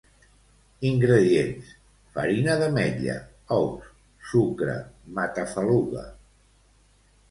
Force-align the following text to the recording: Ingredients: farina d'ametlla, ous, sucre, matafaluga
Ingredients: 0.91 1.69
farina 2.17 2.57
d'ametlla, 2.63 3.19
ous, 3.61 3.95
sucre, 4.35 4.83
matafaluga 5.21 6.13